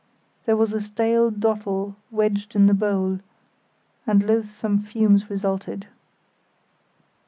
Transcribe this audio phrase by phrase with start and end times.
[0.47, 3.19] There was a stale dottle wedged in the bowl,
[4.07, 5.85] and loathsome fumes resulted.